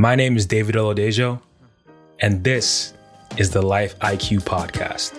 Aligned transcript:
My 0.00 0.14
name 0.14 0.36
is 0.36 0.46
David 0.46 0.76
Oladejo, 0.76 1.40
and 2.20 2.44
this 2.44 2.94
is 3.36 3.50
the 3.50 3.60
Life 3.60 3.98
IQ 3.98 4.42
Podcast. 4.42 5.10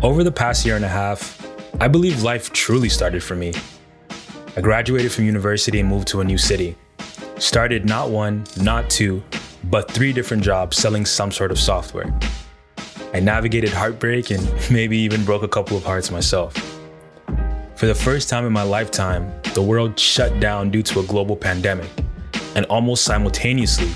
Over 0.00 0.22
the 0.22 0.30
past 0.30 0.64
year 0.64 0.76
and 0.76 0.84
a 0.84 0.88
half, 0.88 1.44
I 1.80 1.88
believe 1.88 2.22
life 2.22 2.52
truly 2.52 2.88
started 2.88 3.24
for 3.24 3.34
me. 3.34 3.54
I 4.56 4.60
graduated 4.60 5.10
from 5.10 5.24
university 5.24 5.80
and 5.80 5.88
moved 5.88 6.06
to 6.08 6.20
a 6.20 6.24
new 6.24 6.38
city. 6.38 6.76
Started 7.38 7.86
not 7.86 8.10
one, 8.10 8.44
not 8.62 8.88
two, 8.88 9.20
but 9.64 9.90
three 9.90 10.12
different 10.12 10.44
jobs 10.44 10.76
selling 10.76 11.04
some 11.04 11.32
sort 11.32 11.50
of 11.50 11.58
software. 11.58 12.16
I 13.12 13.18
navigated 13.18 13.70
heartbreak 13.70 14.30
and 14.30 14.48
maybe 14.70 14.96
even 14.96 15.24
broke 15.24 15.42
a 15.42 15.48
couple 15.48 15.76
of 15.76 15.82
hearts 15.82 16.12
myself. 16.12 16.77
For 17.78 17.86
the 17.86 17.94
first 17.94 18.28
time 18.28 18.44
in 18.44 18.52
my 18.52 18.64
lifetime, 18.64 19.32
the 19.54 19.62
world 19.62 20.00
shut 20.00 20.40
down 20.40 20.68
due 20.68 20.82
to 20.82 20.98
a 20.98 21.04
global 21.04 21.36
pandemic, 21.36 21.88
and 22.56 22.66
almost 22.66 23.04
simultaneously, 23.04 23.92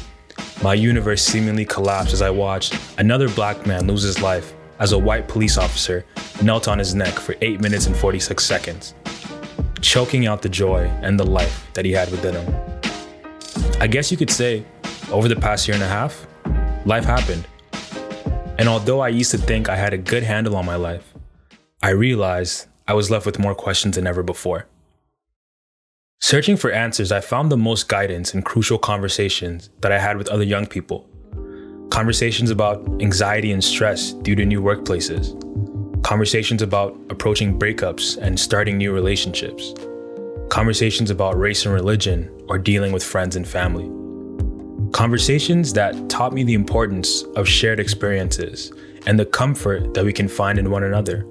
my 0.63 0.73
universe 0.73 1.21
seemingly 1.21 1.65
collapsed 1.65 2.13
as 2.13 2.23
I 2.23 2.31
watched 2.31 2.79
another 2.99 3.29
black 3.29 3.67
man 3.67 3.89
lose 3.89 4.03
his 4.03 4.23
life 4.23 4.55
as 4.79 4.93
a 4.93 4.99
white 4.99 5.27
police 5.27 5.59
officer 5.59 6.05
knelt 6.41 6.69
on 6.69 6.79
his 6.79 6.95
neck 6.95 7.15
for 7.15 7.35
8 7.41 7.61
minutes 7.61 7.89
and 7.89 7.97
46 7.97 8.45
seconds, 8.45 8.95
choking 9.81 10.29
out 10.29 10.43
the 10.43 10.49
joy 10.49 10.85
and 11.03 11.19
the 11.19 11.27
life 11.27 11.69
that 11.75 11.85
he 11.85 11.91
had 11.91 12.09
within 12.13 12.37
him. 12.37 12.55
I 13.81 13.89
guess 13.89 14.13
you 14.13 14.17
could 14.17 14.31
say, 14.31 14.65
over 15.11 15.27
the 15.27 15.35
past 15.35 15.67
year 15.67 15.75
and 15.75 15.83
a 15.83 15.89
half, 15.89 16.25
life 16.87 17.05
happened. 17.05 17.49
And 18.61 18.69
although 18.69 19.01
I 19.01 19.09
used 19.09 19.33
to 19.33 19.39
think 19.39 19.69
I 19.69 19.75
had 19.75 19.93
a 19.93 19.99
good 19.99 20.23
handle 20.23 20.55
on 20.55 20.65
my 20.65 20.77
life, 20.77 21.15
I 21.83 21.91
realized 21.91 22.69
I 22.87 22.95
was 22.95 23.11
left 23.11 23.27
with 23.27 23.39
more 23.39 23.55
questions 23.55 23.97
than 23.97 24.07
ever 24.07 24.23
before. 24.23 24.67
Searching 26.21 26.57
for 26.57 26.71
answers, 26.71 27.13
I 27.13 27.21
found 27.21 27.51
the 27.51 27.57
most 27.57 27.89
guidance 27.89 28.35
in 28.35 28.43
crucial 28.43 28.79
conversations 28.79 29.71
that 29.81 29.93
I 29.93 29.99
had 29.99 30.17
with 30.17 30.29
other 30.29 30.45
young 30.45 30.67
people. 30.67 31.09
Conversations 31.91 32.51
about 32.51 32.81
anxiety 33.03 33.53
and 33.53 33.63
stress 33.63 34.13
due 34.13 34.35
to 34.37 34.45
new 34.45 34.63
workplaces. 34.63 35.33
Conversations 36.03 36.63
about 36.63 36.99
approaching 37.11 37.59
breakups 37.59 38.17
and 38.19 38.39
starting 38.39 38.79
new 38.79 38.93
relationships. 38.93 39.75
Conversations 40.49 41.11
about 41.11 41.39
race 41.39 41.67
and 41.67 41.75
religion 41.75 42.31
or 42.49 42.59
dealing 42.59 42.93
with 42.93 43.05
friends 43.05 43.37
and 43.37 43.47
family. 43.47 43.91
Conversations 44.93 45.73
that 45.73 46.09
taught 46.09 46.33
me 46.33 46.45
the 46.45 46.55
importance 46.55 47.23
of 47.37 47.49
shared 47.49 47.81
experiences 47.81 48.73
and 49.07 49.19
the 49.19 49.27
comfort 49.27 49.95
that 49.95 50.05
we 50.05 50.13
can 50.13 50.29
find 50.29 50.59
in 50.59 50.71
one 50.71 50.85
another. 50.85 51.27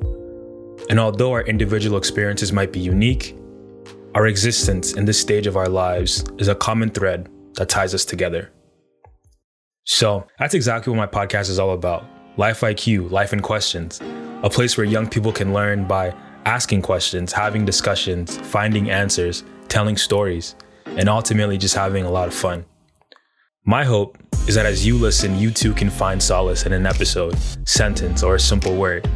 And 0.92 1.00
although 1.00 1.32
our 1.32 1.44
individual 1.44 1.98
experiences 1.98 2.52
might 2.52 2.74
be 2.74 2.80
unique, 2.82 3.34
our 4.14 4.28
existence 4.28 4.92
in 4.92 5.06
this 5.06 5.18
stage 5.18 5.48
of 5.48 5.56
our 5.56 5.70
lives 5.70 6.26
is 6.38 6.50
a 6.50 6.54
common 6.54 6.90
thread 6.90 7.30
that 7.54 7.70
ties 7.70 7.96
us 7.96 8.04
together. 8.04 8.52
So 9.86 10.28
that's 10.38 10.54
exactly 10.54 10.92
what 10.94 10.98
my 10.98 11.26
podcast 11.26 11.50
is 11.50 11.60
all 11.60 11.72
about 11.72 12.06
Life 12.36 12.60
IQ, 12.60 13.10
Life 13.10 13.32
in 13.32 13.40
Questions, 13.40 14.02
a 14.44 14.50
place 14.50 14.76
where 14.76 14.86
young 14.86 15.08
people 15.08 15.32
can 15.32 15.54
learn 15.54 15.88
by 15.88 16.14
asking 16.44 16.82
questions, 16.82 17.32
having 17.32 17.64
discussions, 17.64 18.36
finding 18.36 18.92
answers, 18.92 19.46
telling 19.70 19.96
stories, 19.96 20.56
and 20.88 21.08
ultimately 21.08 21.58
just 21.58 21.74
having 21.74 22.04
a 22.04 22.12
lot 22.12 22.28
of 22.28 22.34
fun. 22.34 22.66
My 23.66 23.86
hope 23.86 24.18
is 24.46 24.56
that 24.56 24.66
as 24.66 24.86
you 24.86 24.98
listen, 24.98 25.38
you 25.38 25.52
too 25.52 25.74
can 25.74 25.90
find 25.90 26.22
solace 26.22 26.66
in 26.66 26.74
an 26.74 26.86
episode, 26.86 27.38
sentence, 27.66 28.24
or 28.24 28.36
a 28.36 28.40
simple 28.42 28.76
word. 28.76 29.10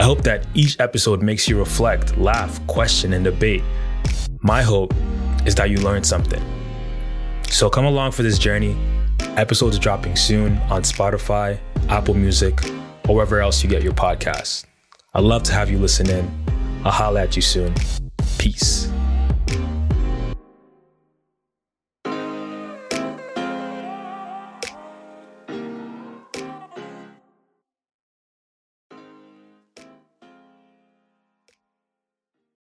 I 0.00 0.02
hope 0.02 0.22
that 0.22 0.46
each 0.54 0.80
episode 0.80 1.20
makes 1.20 1.46
you 1.46 1.58
reflect, 1.58 2.16
laugh, 2.16 2.66
question, 2.66 3.12
and 3.12 3.22
debate. 3.22 3.62
My 4.40 4.62
hope 4.62 4.94
is 5.44 5.54
that 5.56 5.68
you 5.68 5.76
learn 5.76 6.04
something. 6.04 6.42
So 7.50 7.68
come 7.68 7.84
along 7.84 8.12
for 8.12 8.22
this 8.22 8.38
journey. 8.38 8.74
Episodes 9.36 9.78
dropping 9.78 10.16
soon 10.16 10.56
on 10.70 10.84
Spotify, 10.84 11.60
Apple 11.90 12.14
Music, 12.14 12.58
or 13.10 13.16
wherever 13.16 13.42
else 13.42 13.62
you 13.62 13.68
get 13.68 13.82
your 13.82 13.92
podcasts. 13.92 14.64
I'd 15.12 15.22
love 15.22 15.42
to 15.42 15.52
have 15.52 15.70
you 15.70 15.76
listen 15.76 16.08
in. 16.08 16.30
I'll 16.82 16.92
holla 16.92 17.20
at 17.20 17.36
you 17.36 17.42
soon. 17.42 17.74
Peace. 18.38 18.90